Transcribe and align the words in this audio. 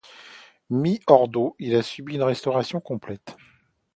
Mis 0.71 0.99
hors 1.05 1.27
d'eau, 1.27 1.55
il 1.59 1.75
a 1.75 1.83
subi 1.83 2.15
une 2.15 2.23
restauration 2.23 2.79
complète. 2.81 3.37